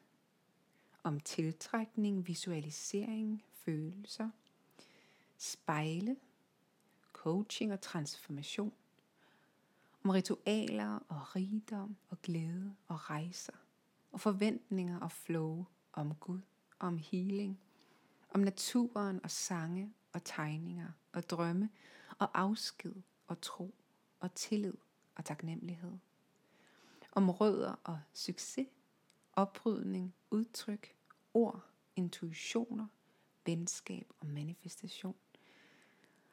om 1.03 1.19
tiltrækning, 1.19 2.27
visualisering, 2.27 3.43
følelser, 3.65 4.30
spejle, 5.38 6.18
coaching 7.13 7.74
og 7.74 7.82
transformation, 7.82 8.74
om 10.03 10.10
ritualer 10.10 11.00
og 11.08 11.36
rigdom 11.36 11.96
og 12.10 12.22
glæde 12.22 12.75
og 12.88 13.10
rejser, 13.10 13.53
og 14.12 14.20
forventninger 14.20 15.00
og 15.00 15.12
flow 15.12 15.65
om 15.94 16.15
Gud, 16.15 16.39
om 16.80 16.98
healing, 16.98 17.60
om 18.30 18.39
naturen 18.39 19.20
og 19.24 19.32
sange 19.32 19.94
og 20.13 20.24
tegninger 20.24 20.91
og 21.13 21.30
drømme 21.30 21.70
og 22.18 22.39
afsked 22.39 22.96
og 23.27 23.41
tro 23.41 23.75
og 24.20 24.36
tillid 24.36 24.74
og 25.15 25.25
taknemmelighed. 25.25 25.91
Om 27.12 27.30
rødder 27.30 27.75
og 27.84 28.00
succes, 28.13 28.68
oprydning, 29.34 30.13
udtryk, 30.32 30.96
ord, 31.34 31.65
intuitioner, 31.96 32.88
venskab 33.45 34.07
og 34.19 34.27
manifestation. 34.27 35.15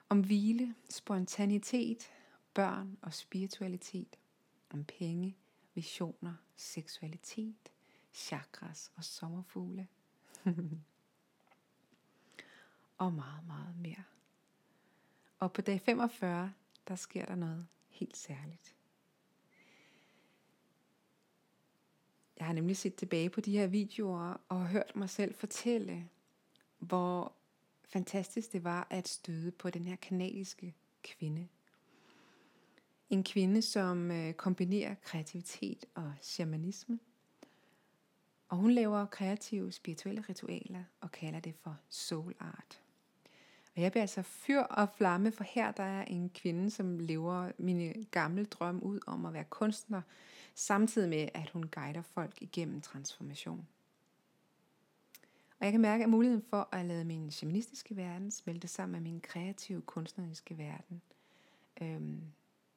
Om 0.09 0.21
hvile, 0.21 0.75
spontanitet, 0.91 2.11
børn 2.55 2.99
og 3.03 3.15
spiritualitet. 3.15 4.19
Om 4.71 4.85
penge, 4.85 5.37
visioner, 5.75 6.35
seksualitet, 6.57 7.73
chakras 8.13 8.93
og 8.95 9.05
sommerfugle. 9.05 9.89
og 12.99 13.13
meget, 13.13 13.47
meget 13.47 13.77
mere. 13.77 14.05
Og 15.39 15.53
på 15.53 15.61
dag 15.61 15.81
45, 15.81 16.53
der 16.89 16.95
sker 16.95 17.25
der 17.25 17.35
noget 17.35 17.67
helt 17.89 18.17
særligt. 18.17 18.75
Jeg 22.39 22.47
har 22.47 22.53
nemlig 22.53 22.77
set 22.77 22.95
tilbage 22.95 23.31
på 23.31 23.41
de 23.41 23.53
her 23.53 23.67
videoer 23.67 24.37
og 24.49 24.69
hørt 24.69 24.97
mig 24.97 25.11
selv 25.11 25.35
fortælle, 25.35 26.09
hvor 26.79 27.33
fantastisk 27.85 28.53
det 28.53 28.65
var 28.65 28.87
at 28.91 29.09
støde 29.09 29.51
på 29.51 29.71
den 29.71 29.85
her 29.85 29.97
kanadiske 29.97 30.75
kvinde. 31.03 31.49
En 33.11 33.25
kvinde, 33.25 33.63
som 33.63 34.11
øh, 34.11 34.33
kombinerer 34.33 34.95
kreativitet 34.95 35.85
og 35.95 36.13
shamanisme. 36.23 36.99
Og 38.49 38.57
hun 38.57 38.71
laver 38.71 39.07
kreative 39.07 39.73
spirituelle 39.73 40.25
ritualer 40.29 40.85
og 41.01 41.13
kalder 41.13 41.41
det 41.41 41.55
for 41.55 41.77
soul 41.89 42.35
art. 42.41 42.81
Og 43.77 43.83
jeg 43.83 43.93
bliver 43.93 44.03
altså 44.03 44.23
fyr 44.23 44.61
og 44.61 44.89
flamme, 44.97 45.33
for 45.33 45.45
her 45.45 45.73
der 45.73 45.83
er 45.83 46.05
en 46.05 46.31
kvinde, 46.31 46.71
som 46.71 46.99
lever 46.99 47.53
mine 47.59 47.85
øh, 47.85 48.05
gamle 48.11 48.45
drømme 48.45 48.83
ud 48.83 49.01
om 49.07 49.27
at 49.27 49.33
være 49.33 49.45
kunstner, 49.45 50.03
samtidig 50.55 51.09
med, 51.09 51.29
at 51.35 51.51
hun 51.51 51.69
guider 51.69 52.03
folk 52.03 52.43
igennem 52.43 52.81
transformation. 52.81 53.67
Og 55.59 55.65
jeg 55.65 55.73
kan 55.73 55.81
mærke, 55.81 56.05
at 56.05 56.11
muligheden 56.11 56.45
for 56.51 56.69
at 56.73 56.87
lade 56.87 57.05
min 57.05 57.31
shamanistiske 57.31 57.97
verden 57.97 58.31
smelte 58.31 58.69
sammen 58.69 58.93
med 58.93 59.11
min 59.13 59.21
kreative 59.21 59.81
kunstneriske 59.81 60.59
verden, 60.59 61.03
øhm, 61.81 62.23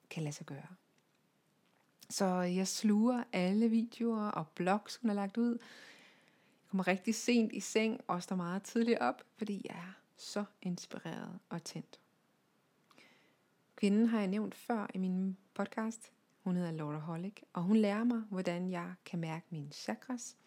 kan 0.09 0.23
lade 0.23 0.35
sig 0.35 0.45
gøre. 0.45 0.67
Så 2.09 2.25
jeg 2.41 2.67
sluger 2.67 3.23
alle 3.33 3.69
videoer 3.69 4.27
og 4.27 4.47
blogs, 4.47 4.95
hun 4.95 5.09
har 5.09 5.15
lagt 5.15 5.37
ud. 5.37 5.51
Jeg 5.51 6.69
kommer 6.69 6.87
rigtig 6.87 7.15
sent 7.15 7.53
i 7.53 7.59
seng 7.59 8.01
og 8.07 8.23
står 8.23 8.35
meget 8.35 8.63
tidligt 8.63 8.99
op, 8.99 9.23
fordi 9.37 9.61
jeg 9.69 9.77
er 9.77 9.93
så 10.17 10.43
inspireret 10.61 11.39
og 11.49 11.63
tændt. 11.63 11.99
Kvinden 13.75 14.07
har 14.07 14.19
jeg 14.19 14.27
nævnt 14.27 14.55
før 14.55 14.87
i 14.93 14.97
min 14.97 15.37
podcast. 15.53 16.11
Hun 16.43 16.55
hedder 16.55 16.71
Laura 16.71 16.97
Hollick, 16.97 17.43
og 17.53 17.63
hun 17.63 17.77
lærer 17.77 18.03
mig, 18.03 18.19
hvordan 18.29 18.71
jeg 18.71 18.93
kan 19.05 19.19
mærke 19.19 19.45
mine 19.49 19.71
chakras, 19.71 20.37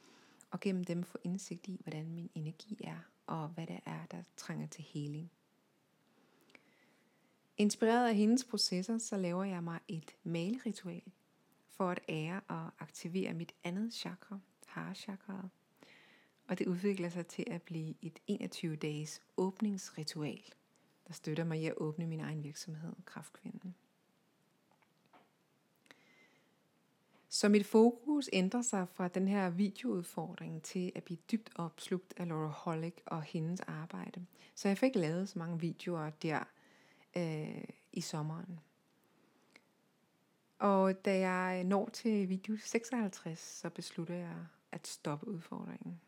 og 0.55 0.61
gennem 0.61 0.85
dem 0.85 1.03
få 1.05 1.19
indsigt 1.25 1.69
i, 1.69 1.81
hvordan 1.83 2.11
min 2.11 2.31
energi 2.35 2.81
er, 2.85 2.99
og 3.27 3.49
hvad 3.49 3.67
det 3.67 3.81
er, 3.87 4.07
der 4.11 4.23
trænger 4.37 4.67
til 4.67 4.85
heling. 4.85 5.31
Inspireret 7.57 8.09
af 8.09 8.15
hendes 8.15 8.45
processer, 8.45 8.99
så 8.99 9.17
laver 9.17 9.45
jeg 9.45 9.63
mig 9.63 9.81
et 9.89 10.11
maleritual 10.23 11.13
for 11.69 11.91
at 11.91 12.01
ære 12.09 12.41
og 12.49 12.71
aktivere 12.79 13.35
mit 13.35 13.53
andet 13.65 13.95
chakra, 13.95 14.39
hara 14.67 15.49
Og 16.49 16.59
det 16.59 16.67
udvikler 16.67 17.09
sig 17.09 17.27
til 17.27 17.45
at 17.51 17.63
blive 17.63 17.95
et 18.03 18.19
21-dages 18.31 19.23
åbningsritual, 19.37 20.45
der 21.07 21.13
støtter 21.13 21.45
mig 21.45 21.63
i 21.63 21.67
at 21.67 21.75
åbne 21.77 22.07
min 22.07 22.21
egen 22.21 22.45
virksomhed, 22.45 22.93
Kraftkvinden. 23.05 23.75
Så 27.35 27.49
mit 27.49 27.67
fokus 27.67 28.31
ændrer 28.33 28.63
sig 28.63 28.89
fra 28.89 29.09
den 29.09 29.29
her 29.29 29.51
videoudfordring 29.51 30.63
til 30.63 30.93
at 30.95 31.05
blive 31.05 31.19
dybt 31.33 31.51
opslugt 31.55 32.15
af 32.17 32.29
Laura 32.29 32.49
Hollick 32.49 33.03
og 33.07 33.23
hendes 33.23 33.61
arbejde. 33.61 34.27
Så 34.55 34.69
jeg 34.69 34.79
fik 34.79 34.97
lavet 34.97 35.29
så 35.29 35.39
mange 35.39 35.61
videoer 35.61 36.11
der 36.11 36.45
øh, 37.17 37.65
i 37.93 38.01
sommeren. 38.01 38.61
Og 40.59 41.05
da 41.05 41.19
jeg 41.19 41.65
når 41.65 41.89
til 41.89 42.29
video 42.29 42.57
56, 42.57 43.39
så 43.39 43.71
beslutter 43.71 44.15
jeg 44.15 44.37
at 44.73 44.87
stoppe 44.87 45.29
udfordringen. 45.29 46.01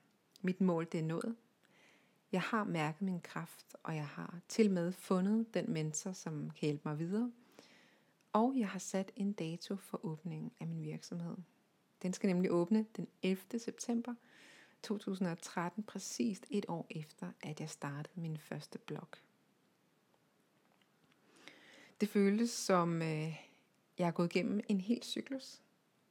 Mit 0.43 0.61
mål 0.61 0.89
det 0.93 1.01
er 1.01 1.05
nået. 1.05 1.37
Jeg 2.33 2.41
har 2.41 2.65
mærket 2.65 3.03
min 3.03 3.21
kraft, 3.21 3.77
og 3.83 3.97
jeg 3.97 4.07
har 4.07 4.41
til 4.49 4.71
med 4.71 4.93
fundet 4.93 5.55
den 5.55 5.73
mentor, 5.73 6.13
som 6.13 6.51
kan 6.51 6.67
hjælpe 6.67 6.89
mig 6.89 6.99
videre. 6.99 7.33
Og 8.37 8.59
jeg 8.59 8.69
har 8.69 8.79
sat 8.79 9.13
en 9.17 9.33
dato 9.33 9.77
for 9.77 10.05
åbningen 10.05 10.53
af 10.61 10.67
min 10.67 10.83
virksomhed. 10.83 11.37
Den 12.03 12.13
skal 12.13 12.27
nemlig 12.27 12.53
åbne 12.53 12.87
den 12.97 13.09
11. 13.23 13.59
september 13.59 14.15
2013, 14.83 15.85
præcis 15.85 16.41
et 16.51 16.67
år 16.69 16.87
efter, 16.91 17.33
at 17.43 17.61
jeg 17.61 17.71
startede 17.71 18.21
min 18.21 18.39
første 18.39 18.79
blog. 18.79 19.09
Det 22.01 22.09
føltes 22.09 22.51
som, 22.51 23.03
øh, 23.03 23.47
jeg 23.99 24.07
har 24.07 24.13
gået 24.13 24.35
igennem 24.35 24.61
en 24.69 24.81
hel 24.81 25.03
cyklus. 25.03 25.63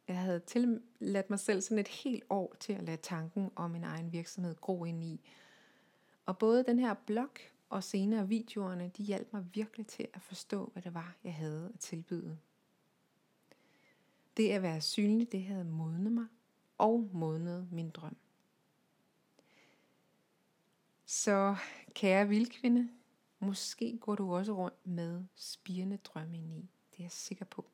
Jeg 0.07 0.17
havde 0.17 0.39
tilladt 0.39 1.29
mig 1.29 1.39
selv 1.39 1.61
sådan 1.61 1.79
et 1.79 1.87
helt 1.87 2.23
år 2.29 2.55
til 2.59 2.73
at 2.73 2.83
lade 2.83 2.97
tanken 2.97 3.51
om 3.55 3.71
min 3.71 3.83
egen 3.83 4.11
virksomhed 4.11 4.55
gro 4.55 4.85
ind 4.85 5.03
i. 5.03 5.21
Og 6.25 6.37
både 6.37 6.63
den 6.63 6.79
her 6.79 6.93
blog 6.93 7.37
og 7.75 7.83
senere 7.83 8.27
videoerne, 8.27 8.91
de 8.97 9.03
hjalp 9.03 9.33
mig 9.33 9.45
virkelig 9.53 9.87
til 9.87 10.07
at 10.13 10.21
forstå, 10.21 10.69
hvad 10.73 10.83
det 10.83 10.93
var, 10.93 11.15
jeg 11.23 11.35
havde 11.35 11.71
at 11.73 11.79
tilbyde. 11.79 12.37
Det 14.37 14.51
at 14.51 14.61
være 14.61 14.81
synlig, 14.81 15.31
det 15.31 15.43
havde 15.43 15.65
modnet 15.65 16.11
mig 16.11 16.25
og 16.77 17.09
modnet 17.13 17.71
min 17.71 17.89
drøm. 17.89 18.17
Så 21.05 21.55
kære 21.93 22.27
vildkvinde, 22.27 22.89
måske 23.39 23.97
går 23.97 24.15
du 24.15 24.35
også 24.35 24.53
rundt 24.53 24.87
med 24.87 25.23
spirende 25.35 25.97
drømme 25.97 26.37
ind 26.37 26.53
i. 26.53 26.69
Det 26.91 26.99
er 26.99 27.03
jeg 27.03 27.11
sikker 27.11 27.45
på. 27.45 27.65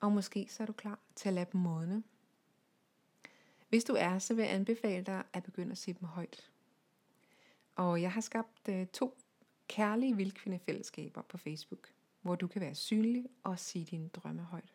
Og 0.00 0.12
måske 0.12 0.46
så 0.50 0.62
er 0.62 0.66
du 0.66 0.72
klar 0.72 0.98
til 1.14 1.28
at 1.28 1.34
lade 1.34 1.50
dem 1.52 1.60
modne. 1.60 2.02
Hvis 3.68 3.84
du 3.84 3.94
er, 3.98 4.18
så 4.18 4.34
vil 4.34 4.42
jeg 4.42 4.54
anbefale 4.54 5.04
dig 5.04 5.24
at 5.32 5.42
begynde 5.42 5.72
at 5.72 5.78
se 5.78 5.92
dem 5.92 6.04
højt. 6.08 6.50
Og 7.74 8.02
jeg 8.02 8.12
har 8.12 8.20
skabt 8.20 8.68
øh, 8.68 8.86
to 8.86 9.16
kærlige 9.68 10.16
vildkvindefællesskaber 10.16 11.22
på 11.22 11.38
Facebook, 11.38 11.92
hvor 12.20 12.34
du 12.34 12.46
kan 12.46 12.60
være 12.60 12.74
synlig 12.74 13.26
og 13.42 13.58
sige 13.58 13.84
din 13.84 14.08
drømme 14.08 14.42
højt. 14.42 14.72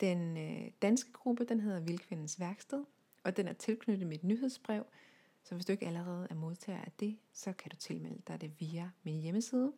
Den 0.00 0.36
øh, 0.36 0.70
danske 0.82 1.12
gruppe, 1.12 1.44
den 1.44 1.60
hedder 1.60 1.80
Vildkvindens 1.80 2.40
Værksted, 2.40 2.84
og 3.24 3.36
den 3.36 3.48
er 3.48 3.52
tilknyttet 3.52 4.08
mit 4.08 4.24
nyhedsbrev, 4.24 4.86
så 5.42 5.54
hvis 5.54 5.66
du 5.66 5.72
ikke 5.72 5.86
allerede 5.86 6.26
er 6.30 6.34
modtager 6.34 6.80
af 6.80 6.92
det, 7.00 7.18
så 7.32 7.52
kan 7.52 7.70
du 7.70 7.76
tilmelde 7.76 8.22
dig 8.28 8.40
det 8.40 8.60
via 8.60 8.90
min 9.02 9.20
hjemmeside, 9.20 9.72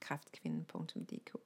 kraftkvinden.dk. 0.00 1.36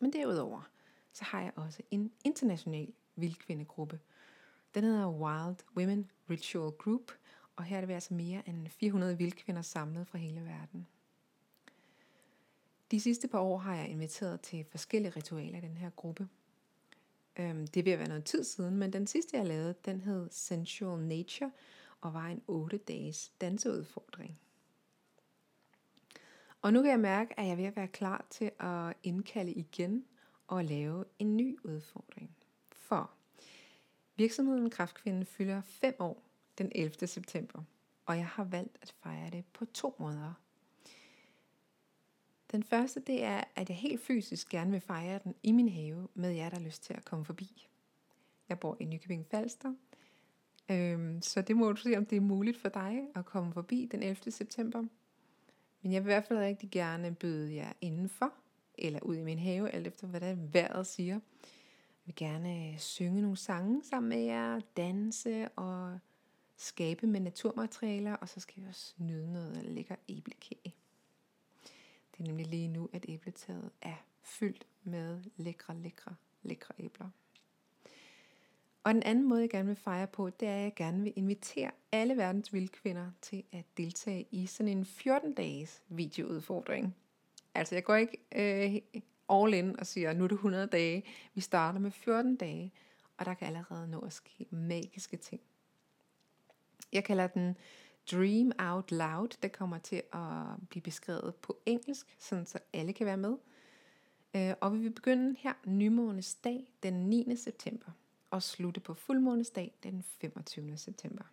Men 0.00 0.12
derudover, 0.12 0.70
så 1.12 1.24
har 1.24 1.40
jeg 1.40 1.52
også 1.56 1.82
en 1.90 2.12
international 2.24 2.92
vildkvindegruppe. 3.16 4.00
Den 4.74 4.84
hedder 4.84 5.08
Wild 5.08 5.56
Women 5.76 6.10
Ritual 6.30 6.72
Group, 6.72 7.12
og 7.56 7.64
her 7.64 7.76
er 7.76 7.86
det 7.86 7.94
altså 7.94 8.14
mere 8.14 8.48
end 8.48 8.68
400 8.68 9.18
vildkvinder 9.18 9.62
samlet 9.62 10.08
fra 10.08 10.18
hele 10.18 10.44
verden. 10.44 10.86
De 12.90 13.00
sidste 13.00 13.28
par 13.28 13.38
år 13.38 13.58
har 13.58 13.74
jeg 13.76 13.88
inviteret 13.88 14.40
til 14.40 14.64
forskellige 14.64 15.12
ritualer 15.16 15.58
i 15.58 15.60
den 15.60 15.76
her 15.76 15.90
gruppe. 15.90 16.28
Øhm, 17.36 17.66
det 17.66 17.84
vil 17.84 17.98
være 17.98 18.08
noget 18.08 18.24
tid 18.24 18.44
siden, 18.44 18.76
men 18.76 18.92
den 18.92 19.06
sidste 19.06 19.36
jeg 19.36 19.46
lavede, 19.46 19.74
den 19.84 20.00
hed 20.00 20.28
Sensual 20.30 21.00
Nature, 21.00 21.50
og 22.00 22.14
var 22.14 22.26
en 22.26 22.42
8 22.46 22.76
dages 22.76 23.32
danseudfordring. 23.40 24.40
Og 26.62 26.72
nu 26.72 26.82
kan 26.82 26.90
jeg 26.90 27.00
mærke, 27.00 27.40
at 27.40 27.46
jeg 27.46 27.52
er 27.52 27.56
ved 27.56 27.64
at 27.64 27.76
være 27.76 27.88
klar 27.88 28.26
til 28.30 28.50
at 28.60 28.94
indkalde 29.02 29.52
igen 29.52 30.04
og 30.46 30.64
lave 30.64 31.04
en 31.18 31.36
ny 31.36 31.58
udfordring. 31.64 32.36
For 32.72 33.10
virksomheden 34.16 34.70
Kraftkvinden 34.70 35.26
fylder 35.26 35.60
5 35.60 35.96
år 35.98 36.25
den 36.58 36.72
11. 36.74 37.06
september, 37.06 37.62
og 38.06 38.16
jeg 38.16 38.26
har 38.26 38.44
valgt 38.44 38.78
at 38.82 38.94
fejre 39.02 39.30
det 39.30 39.44
på 39.52 39.64
to 39.64 39.94
måder. 39.98 40.32
Den 42.52 42.62
første 42.62 43.00
det 43.00 43.22
er, 43.22 43.44
at 43.54 43.68
jeg 43.68 43.76
helt 43.76 44.00
fysisk 44.00 44.48
gerne 44.48 44.70
vil 44.70 44.80
fejre 44.80 45.20
den 45.24 45.34
i 45.42 45.52
min 45.52 45.68
have 45.68 46.08
med 46.14 46.30
jer, 46.30 46.48
der 46.48 46.56
har 46.56 46.64
lyst 46.64 46.82
til 46.82 46.94
at 46.94 47.04
komme 47.04 47.24
forbi. 47.24 47.68
Jeg 48.48 48.60
bor 48.60 48.76
i 48.80 48.84
Nykøbing 48.84 49.26
Falster, 49.30 49.74
øhm, 50.70 51.22
så 51.22 51.42
det 51.42 51.56
må 51.56 51.72
du 51.72 51.76
se, 51.76 51.96
om 51.96 52.06
det 52.06 52.16
er 52.16 52.20
muligt 52.20 52.60
for 52.60 52.68
dig 52.68 53.08
at 53.14 53.24
komme 53.24 53.52
forbi 53.52 53.88
den 53.92 54.02
11. 54.02 54.30
september. 54.30 54.84
Men 55.82 55.92
jeg 55.92 56.04
vil 56.04 56.10
i 56.10 56.12
hvert 56.12 56.24
fald 56.24 56.38
rigtig 56.38 56.70
gerne 56.70 57.14
byde 57.14 57.54
jer 57.54 57.72
indenfor, 57.80 58.32
eller 58.78 59.00
ud 59.00 59.16
i 59.16 59.22
min 59.22 59.38
have, 59.38 59.70
alt 59.70 59.86
efter 59.86 60.06
hvad 60.06 60.20
der 60.20 60.34
vejret 60.34 60.86
siger. 60.86 61.14
Jeg 61.14 61.20
vil 62.04 62.14
gerne 62.14 62.74
synge 62.78 63.22
nogle 63.22 63.36
sange 63.36 63.84
sammen 63.84 64.08
med 64.08 64.18
jer, 64.18 64.60
danse 64.76 65.48
og 65.48 65.98
skabe 66.56 67.06
med 67.06 67.20
naturmaterialer, 67.20 68.12
og 68.14 68.28
så 68.28 68.40
skal 68.40 68.62
vi 68.62 68.68
også 68.68 68.94
nyde 68.98 69.32
noget 69.32 69.64
lækker 69.64 69.96
æblekage. 70.08 70.74
Det 72.12 72.20
er 72.20 72.24
nemlig 72.24 72.46
lige 72.46 72.68
nu, 72.68 72.90
at 72.92 73.04
æbletaget 73.08 73.70
er 73.82 74.04
fyldt 74.22 74.66
med 74.82 75.20
lækre, 75.36 75.74
lækre, 75.74 76.14
lækre 76.42 76.74
æbler. 76.78 77.10
Og 78.84 78.94
den 78.94 79.02
anden 79.02 79.28
måde, 79.28 79.40
jeg 79.40 79.50
gerne 79.50 79.66
vil 79.66 79.76
fejre 79.76 80.06
på, 80.06 80.30
det 80.30 80.48
er, 80.48 80.56
at 80.56 80.62
jeg 80.62 80.74
gerne 80.74 81.02
vil 81.02 81.12
invitere 81.16 81.70
alle 81.92 82.16
verdens 82.16 82.52
vildkvinder 82.52 83.10
til 83.22 83.42
at 83.52 83.64
deltage 83.76 84.26
i 84.30 84.46
sådan 84.46 84.78
en 84.78 84.82
14-dages 84.82 85.82
videoudfordring. 85.88 86.96
Altså, 87.54 87.74
jeg 87.74 87.84
går 87.84 87.94
ikke 87.94 88.18
øh, 88.34 89.00
all 89.28 89.54
in 89.54 89.80
og 89.80 89.86
siger, 89.86 90.12
nu 90.12 90.24
er 90.24 90.28
det 90.28 90.34
100 90.34 90.66
dage. 90.66 91.04
Vi 91.34 91.40
starter 91.40 91.78
med 91.78 91.90
14 91.90 92.36
dage, 92.36 92.72
og 93.18 93.26
der 93.26 93.34
kan 93.34 93.46
allerede 93.46 93.88
nå 93.88 94.00
at 94.00 94.12
ske 94.12 94.46
magiske 94.50 95.16
ting. 95.16 95.40
Jeg 96.96 97.04
kalder 97.04 97.26
den 97.26 97.56
Dream 98.12 98.52
Out 98.58 98.90
Loud. 98.90 99.28
Det 99.42 99.52
kommer 99.52 99.78
til 99.78 100.02
at 100.12 100.68
blive 100.68 100.82
beskrevet 100.82 101.34
på 101.34 101.58
engelsk, 101.66 102.16
sådan 102.18 102.46
så 102.46 102.58
alle 102.72 102.92
kan 102.92 103.06
være 103.06 103.16
med. 103.16 103.36
Øh, 104.36 104.54
og 104.60 104.72
vi 104.72 104.78
vil 104.78 104.90
begynde 104.90 105.36
her 105.38 105.52
nymånes 105.66 106.34
dag 106.34 106.72
den 106.82 106.94
9. 106.94 107.36
september 107.36 107.90
og 108.30 108.42
slutte 108.42 108.80
på 108.80 108.94
fuldmånesdag 108.94 109.74
den 109.82 110.04
25. 110.20 110.76
september. 110.76 111.24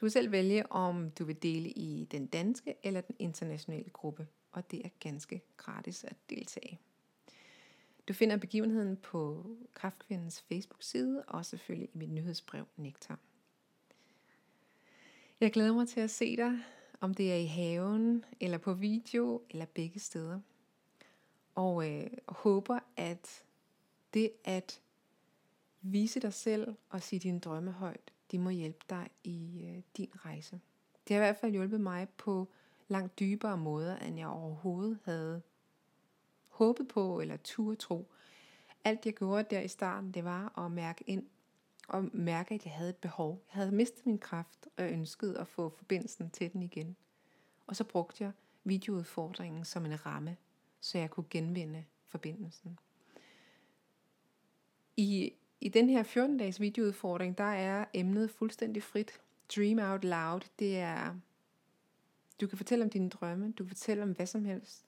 kan 0.00 0.10
selv 0.10 0.32
vælge, 0.32 0.72
om 0.72 1.10
du 1.10 1.24
vil 1.24 1.42
dele 1.42 1.68
i 1.68 2.08
den 2.10 2.26
danske 2.26 2.74
eller 2.82 3.00
den 3.00 3.16
internationale 3.18 3.90
gruppe, 3.90 4.26
og 4.52 4.70
det 4.70 4.84
er 4.84 4.90
ganske 5.00 5.42
gratis 5.56 6.04
at 6.04 6.16
deltage. 6.30 6.78
Du 8.08 8.12
finder 8.12 8.36
begivenheden 8.36 8.96
på 8.96 9.46
Kraftkvindens 9.74 10.42
Facebook-side 10.48 11.22
og 11.28 11.46
selvfølgelig 11.46 11.88
i 11.94 11.98
mit 11.98 12.10
nyhedsbrev 12.10 12.66
Nektar. 12.76 13.18
Jeg 15.40 15.52
glæder 15.52 15.72
mig 15.72 15.88
til 15.88 16.00
at 16.00 16.10
se 16.10 16.36
dig, 16.36 16.58
om 17.00 17.14
det 17.14 17.32
er 17.32 17.36
i 17.36 17.46
haven, 17.46 18.24
eller 18.40 18.58
på 18.58 18.74
video, 18.74 19.42
eller 19.50 19.66
begge 19.66 20.00
steder. 20.00 20.40
Og 21.54 21.90
øh, 21.90 22.10
håber, 22.28 22.78
at 22.96 23.44
det 24.14 24.30
at 24.44 24.80
vise 25.82 26.20
dig 26.20 26.32
selv 26.32 26.74
og 26.90 27.02
sige 27.02 27.20
dine 27.20 27.40
drømme 27.40 27.72
højt, 27.72 28.12
de 28.30 28.38
må 28.38 28.50
hjælpe 28.50 28.84
dig 28.90 29.08
i 29.24 29.66
øh, 29.68 29.82
din 29.96 30.10
rejse. 30.14 30.60
Det 31.08 31.16
har 31.16 31.22
i 31.22 31.26
hvert 31.26 31.36
fald 31.36 31.52
hjulpet 31.52 31.80
mig 31.80 32.08
på 32.08 32.48
langt 32.88 33.18
dybere 33.18 33.56
måder, 33.56 33.96
end 33.96 34.18
jeg 34.18 34.28
overhovedet 34.28 34.98
havde 35.04 35.42
håbet 36.48 36.88
på 36.88 37.20
eller 37.20 37.36
turde 37.36 37.76
tro. 37.76 38.10
Alt 38.84 39.06
jeg 39.06 39.14
gjorde 39.14 39.46
der 39.50 39.60
i 39.60 39.68
starten, 39.68 40.12
det 40.12 40.24
var 40.24 40.64
at 40.64 40.72
mærke 40.72 41.04
ind 41.06 41.26
og 41.88 42.08
mærke, 42.12 42.54
at 42.54 42.64
jeg 42.64 42.72
havde 42.72 42.90
et 42.90 42.96
behov. 42.96 43.30
Jeg 43.30 43.62
havde 43.62 43.72
mistet 43.72 44.06
min 44.06 44.18
kraft, 44.18 44.68
og 44.76 44.84
jeg 44.84 44.92
ønskede 44.92 45.38
at 45.38 45.48
få 45.48 45.68
forbindelsen 45.68 46.30
til 46.30 46.52
den 46.52 46.62
igen. 46.62 46.96
Og 47.66 47.76
så 47.76 47.84
brugte 47.84 48.24
jeg 48.24 48.32
videoudfordringen 48.64 49.64
som 49.64 49.86
en 49.86 50.06
ramme, 50.06 50.36
så 50.80 50.98
jeg 50.98 51.10
kunne 51.10 51.26
genvinde 51.30 51.84
forbindelsen. 52.06 52.78
I, 54.96 55.32
i 55.60 55.68
den 55.68 55.88
her 55.88 56.02
14-dages 56.02 56.60
videoudfordring, 56.60 57.38
der 57.38 57.44
er 57.44 57.84
emnet 57.94 58.30
fuldstændig 58.30 58.82
frit. 58.82 59.20
Dream 59.56 59.78
out 59.78 60.04
loud, 60.04 60.40
det 60.58 60.78
er, 60.78 61.14
du 62.40 62.46
kan 62.46 62.58
fortælle 62.58 62.84
om 62.84 62.90
dine 62.90 63.08
drømme, 63.08 63.52
du 63.52 63.64
kan 63.64 63.68
fortælle 63.68 64.02
om 64.02 64.12
hvad 64.12 64.26
som 64.26 64.44
helst. 64.44 64.84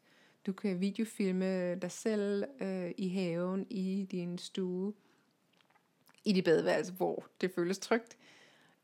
Du 0.47 0.53
kan 0.53 0.81
videofilme 0.81 1.75
dig 1.75 1.93
selv 1.93 2.45
øh, 2.61 2.91
i 2.97 3.09
haven, 3.09 3.67
i 3.71 4.07
din 4.11 4.39
stue, 4.39 4.95
i 6.25 6.33
dit 6.33 6.45
badeværelse, 6.45 6.93
hvor 6.93 7.27
det 7.41 7.51
føles 7.55 7.79
trygt. 7.79 8.19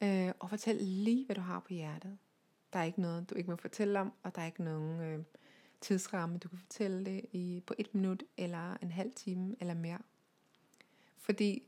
Øh, 0.02 0.32
og 0.38 0.50
fortæl 0.50 0.76
lige, 0.76 1.26
hvad 1.26 1.36
du 1.36 1.40
har 1.40 1.60
på 1.60 1.74
hjertet. 1.74 2.18
Der 2.72 2.78
er 2.78 2.84
ikke 2.84 3.00
noget, 3.00 3.30
du 3.30 3.34
ikke 3.34 3.50
må 3.50 3.56
fortælle 3.56 4.00
om, 4.00 4.12
og 4.22 4.34
der 4.34 4.42
er 4.42 4.46
ikke 4.46 4.64
nogen 4.64 5.00
øh, 5.00 5.24
tidsramme. 5.80 6.38
Du 6.38 6.48
kan 6.48 6.58
fortælle 6.58 7.04
det 7.04 7.24
i, 7.32 7.62
på 7.66 7.74
et 7.78 7.94
minut, 7.94 8.22
eller 8.36 8.76
en 8.82 8.90
halv 8.90 9.12
time, 9.12 9.56
eller 9.60 9.74
mere. 9.74 9.98
Fordi 11.16 11.62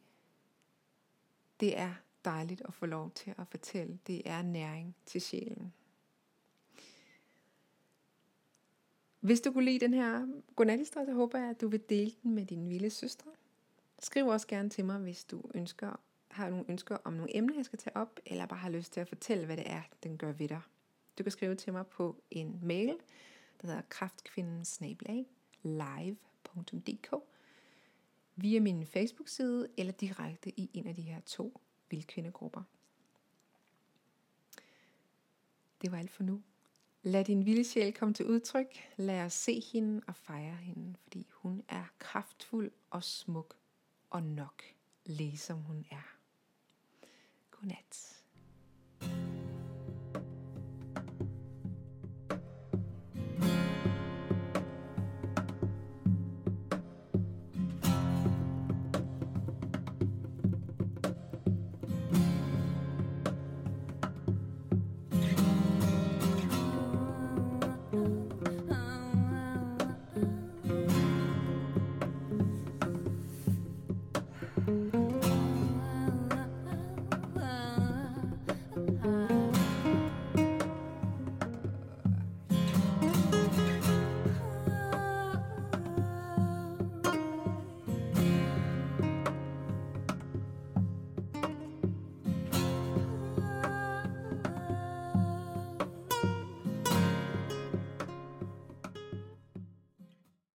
det 1.61 1.79
er 1.79 1.95
dejligt 2.25 2.63
at 2.65 2.75
få 2.75 2.87
lov 2.87 3.11
til 3.11 3.35
at 3.39 3.49
fortælle. 3.49 3.99
Det 4.07 4.23
er 4.25 4.43
næring 4.43 4.97
til 5.07 5.21
sjælen. 5.21 5.73
Hvis 9.21 9.41
du 9.41 9.53
kunne 9.53 9.65
lide 9.65 9.81
den 9.81 9.95
her 9.95 10.27
godnathistorie, 10.57 11.07
så 11.07 11.13
håber 11.13 11.39
jeg, 11.39 11.51
at 11.51 11.61
du 11.61 11.69
vil 11.69 11.81
dele 11.89 12.13
den 12.23 12.35
med 12.35 12.47
dine 12.47 12.69
vilde 12.69 12.91
søstre. 12.91 13.31
Skriv 13.99 14.27
også 14.27 14.47
gerne 14.47 14.71
til 14.71 14.85
mig, 14.85 14.99
hvis 14.99 15.25
du 15.25 15.43
ønsker, 15.55 16.01
har 16.31 16.51
nogle 16.51 16.65
ønsker 16.69 16.97
om 17.05 17.13
nogle 17.13 17.37
emner, 17.37 17.55
jeg 17.55 17.65
skal 17.65 17.79
tage 17.79 17.97
op, 17.97 18.21
eller 18.27 18.47
bare 18.47 18.59
har 18.59 18.71
lyst 18.71 18.93
til 18.93 19.01
at 19.01 19.09
fortælle, 19.09 19.47
hvad 19.47 19.57
det 19.57 19.71
er, 19.71 19.83
den 20.03 20.19
gør 20.19 20.33
ved 20.33 20.49
dig. 20.49 20.61
Du 21.19 21.23
kan 21.23 21.33
skrive 21.33 21.55
til 21.55 21.73
mig 21.73 21.87
på 21.87 22.23
en 22.31 22.61
mail, 22.63 22.97
der 23.61 23.67
hedder 23.67 23.83
kraftkvinden 23.89 24.65
live.dk 25.63 27.15
via 28.37 28.61
min 28.61 28.87
Facebook-side 28.87 29.69
eller 29.77 29.93
direkte 29.93 30.61
i 30.61 30.71
en 30.75 30.87
af 30.87 30.95
de 30.95 31.03
her 31.03 31.21
to 31.21 31.61
vildkvindegrupper. 31.91 32.63
Det 35.83 35.93
var 35.93 35.99
alt 35.99 36.11
for 36.11 36.23
nu. 36.23 36.43
Lad 37.03 37.25
din 37.25 37.47
vilde 37.47 37.65
sjæl 37.65 37.95
komme 37.95 38.15
til 38.15 38.27
udtryk. 38.27 38.77
Lad 38.97 39.21
os 39.21 39.33
se 39.33 39.63
hende 39.73 40.03
og 40.07 40.17
fejre 40.17 40.57
hende, 40.57 40.95
fordi 41.03 41.27
hun 41.31 41.63
er 41.69 41.85
kraftfuld 41.99 42.71
og 42.91 43.05
smuk 43.05 43.57
og 44.17 44.23
nok, 44.23 44.63
ligesom 45.07 45.59
hun 45.59 45.85
er. 45.91 46.17
Godnat. 47.51 48.16